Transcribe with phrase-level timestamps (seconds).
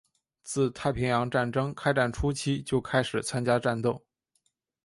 [0.41, 4.03] 自太平洋战争开战初期就开始参加战斗。